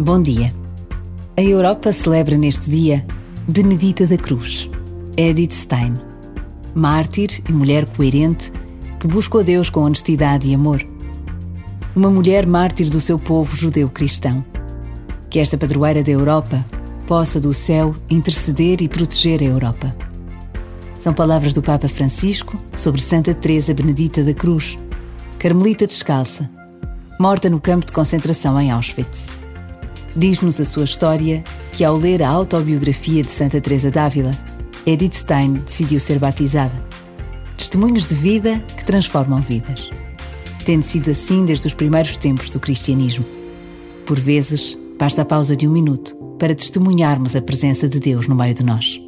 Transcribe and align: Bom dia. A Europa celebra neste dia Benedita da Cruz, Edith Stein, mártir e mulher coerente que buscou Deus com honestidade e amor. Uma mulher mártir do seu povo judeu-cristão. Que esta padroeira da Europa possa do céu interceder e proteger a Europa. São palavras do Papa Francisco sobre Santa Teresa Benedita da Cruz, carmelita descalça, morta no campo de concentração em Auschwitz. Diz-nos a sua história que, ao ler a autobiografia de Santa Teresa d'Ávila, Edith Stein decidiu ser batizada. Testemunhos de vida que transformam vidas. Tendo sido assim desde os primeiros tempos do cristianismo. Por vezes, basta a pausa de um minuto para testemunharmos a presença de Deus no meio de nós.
Bom 0.00 0.22
dia. 0.22 0.54
A 1.36 1.42
Europa 1.42 1.90
celebra 1.90 2.38
neste 2.38 2.70
dia 2.70 3.04
Benedita 3.48 4.06
da 4.06 4.16
Cruz, 4.16 4.70
Edith 5.16 5.52
Stein, 5.52 6.00
mártir 6.72 7.42
e 7.48 7.52
mulher 7.52 7.84
coerente 7.84 8.52
que 9.00 9.08
buscou 9.08 9.42
Deus 9.42 9.68
com 9.68 9.80
honestidade 9.80 10.48
e 10.48 10.54
amor. 10.54 10.86
Uma 11.96 12.10
mulher 12.10 12.46
mártir 12.46 12.88
do 12.90 13.00
seu 13.00 13.18
povo 13.18 13.56
judeu-cristão. 13.56 14.44
Que 15.28 15.40
esta 15.40 15.58
padroeira 15.58 16.04
da 16.04 16.12
Europa 16.12 16.64
possa 17.04 17.40
do 17.40 17.52
céu 17.52 17.92
interceder 18.08 18.80
e 18.80 18.88
proteger 18.88 19.42
a 19.42 19.46
Europa. 19.46 19.96
São 21.00 21.12
palavras 21.12 21.52
do 21.52 21.60
Papa 21.60 21.88
Francisco 21.88 22.56
sobre 22.76 23.00
Santa 23.00 23.34
Teresa 23.34 23.74
Benedita 23.74 24.22
da 24.22 24.32
Cruz, 24.32 24.78
carmelita 25.40 25.88
descalça, 25.88 26.48
morta 27.18 27.50
no 27.50 27.60
campo 27.60 27.84
de 27.84 27.90
concentração 27.90 28.60
em 28.60 28.70
Auschwitz. 28.70 29.37
Diz-nos 30.16 30.60
a 30.60 30.64
sua 30.64 30.84
história 30.84 31.44
que, 31.72 31.84
ao 31.84 31.96
ler 31.96 32.22
a 32.22 32.28
autobiografia 32.28 33.22
de 33.22 33.30
Santa 33.30 33.60
Teresa 33.60 33.90
d'Ávila, 33.90 34.36
Edith 34.86 35.14
Stein 35.14 35.54
decidiu 35.54 36.00
ser 36.00 36.18
batizada. 36.18 36.74
Testemunhos 37.56 38.06
de 38.06 38.14
vida 38.14 38.58
que 38.76 38.84
transformam 38.84 39.40
vidas. 39.40 39.90
Tendo 40.64 40.82
sido 40.82 41.10
assim 41.10 41.44
desde 41.44 41.66
os 41.66 41.74
primeiros 41.74 42.16
tempos 42.16 42.50
do 42.50 42.60
cristianismo. 42.60 43.24
Por 44.06 44.18
vezes, 44.18 44.78
basta 44.98 45.22
a 45.22 45.24
pausa 45.24 45.56
de 45.56 45.66
um 45.66 45.72
minuto 45.72 46.16
para 46.38 46.54
testemunharmos 46.54 47.36
a 47.36 47.42
presença 47.42 47.88
de 47.88 48.00
Deus 48.00 48.26
no 48.28 48.34
meio 48.34 48.54
de 48.54 48.64
nós. 48.64 49.07